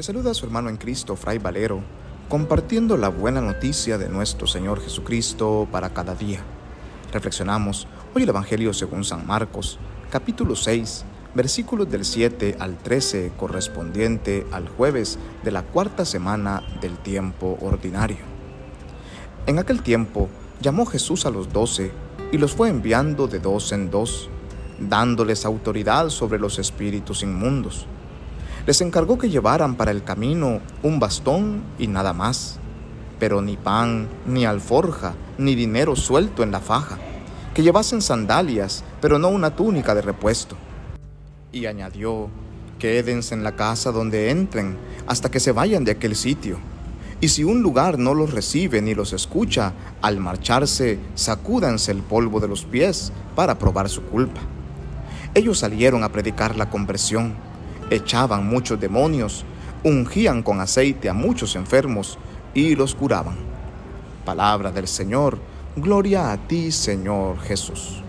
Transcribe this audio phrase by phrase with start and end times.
[0.00, 1.82] Le saluda a su hermano en Cristo, Fray Valero,
[2.30, 6.40] compartiendo la buena noticia de nuestro Señor Jesucristo para cada día.
[7.12, 9.78] Reflexionamos hoy el Evangelio según San Marcos,
[10.10, 16.96] capítulo 6, versículos del 7 al 13, correspondiente al jueves de la cuarta semana del
[16.96, 18.24] tiempo ordinario.
[19.46, 20.30] En aquel tiempo
[20.62, 21.92] llamó Jesús a los doce
[22.32, 24.30] y los fue enviando de dos en dos,
[24.78, 27.86] dándoles autoridad sobre los espíritus inmundos.
[28.66, 32.58] Les encargó que llevaran para el camino un bastón y nada más,
[33.18, 36.98] pero ni pan, ni alforja, ni dinero suelto en la faja,
[37.54, 40.56] que llevasen sandalias, pero no una túnica de repuesto.
[41.52, 42.28] Y añadió,
[42.78, 46.58] quédense en la casa donde entren hasta que se vayan de aquel sitio.
[47.20, 52.40] Y si un lugar no los recibe ni los escucha, al marcharse, sacúdanse el polvo
[52.40, 54.40] de los pies para probar su culpa.
[55.34, 57.34] Ellos salieron a predicar la conversión,
[57.90, 59.44] echaban muchos demonios,
[59.82, 62.18] ungían con aceite a muchos enfermos
[62.54, 63.36] y los curaban.
[64.24, 65.38] Palabra del Señor,
[65.76, 68.02] gloria a ti Señor Jesús.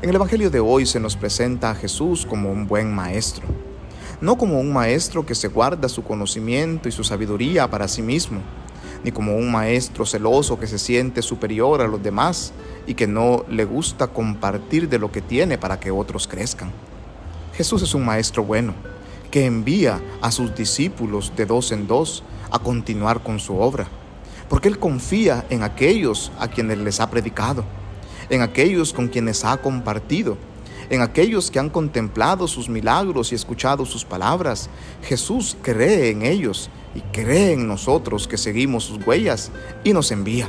[0.00, 3.46] En el Evangelio de hoy se nos presenta a Jesús como un buen maestro,
[4.20, 8.40] no como un maestro que se guarda su conocimiento y su sabiduría para sí mismo,
[9.04, 12.52] ni como un maestro celoso que se siente superior a los demás
[12.86, 16.72] y que no le gusta compartir de lo que tiene para que otros crezcan.
[17.54, 18.74] Jesús es un maestro bueno,
[19.30, 23.86] que envía a sus discípulos de dos en dos a continuar con su obra,
[24.48, 27.64] porque Él confía en aquellos a quienes les ha predicado
[28.32, 30.38] en aquellos con quienes ha compartido,
[30.88, 34.70] en aquellos que han contemplado sus milagros y escuchado sus palabras.
[35.02, 39.50] Jesús cree en ellos y cree en nosotros que seguimos sus huellas
[39.84, 40.48] y nos envía.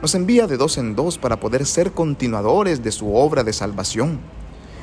[0.00, 4.18] Nos envía de dos en dos para poder ser continuadores de su obra de salvación,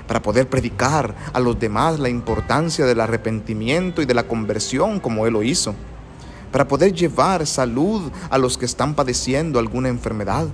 [0.09, 5.27] para poder predicar a los demás la importancia del arrepentimiento y de la conversión como
[5.27, 5.75] Él lo hizo,
[6.51, 10.47] para poder llevar salud a los que están padeciendo alguna enfermedad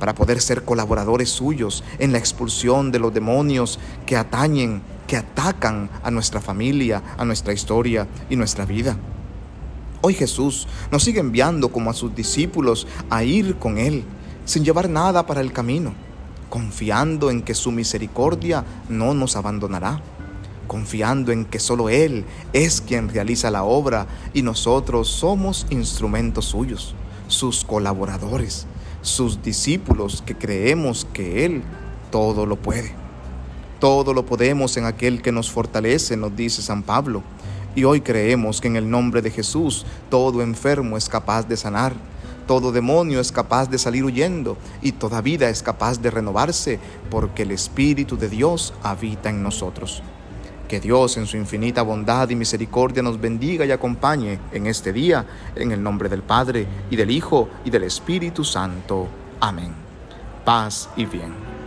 [0.00, 5.88] para poder ser colaboradores suyos en la expulsión de los demonios que atañen, que atacan
[6.02, 8.96] a nuestra familia, a nuestra historia y nuestra vida.
[10.00, 14.02] Hoy Jesús nos sigue enviando como a sus discípulos a ir con Él,
[14.44, 15.94] sin llevar nada para el camino,
[16.52, 20.02] confiando en que su misericordia no nos abandonará,
[20.66, 26.94] confiando en que solo Él es quien realiza la obra y nosotros somos instrumentos suyos,
[27.26, 28.66] sus colaboradores
[29.02, 31.62] sus discípulos que creemos que Él
[32.10, 32.94] todo lo puede.
[33.80, 37.22] Todo lo podemos en aquel que nos fortalece, nos dice San Pablo.
[37.74, 41.94] Y hoy creemos que en el nombre de Jesús todo enfermo es capaz de sanar,
[42.52, 46.78] todo demonio es capaz de salir huyendo y toda vida es capaz de renovarse
[47.10, 50.02] porque el Espíritu de Dios habita en nosotros.
[50.68, 55.24] Que Dios en su infinita bondad y misericordia nos bendiga y acompañe en este día,
[55.56, 59.08] en el nombre del Padre, y del Hijo, y del Espíritu Santo.
[59.40, 59.72] Amén.
[60.44, 61.61] Paz y bien.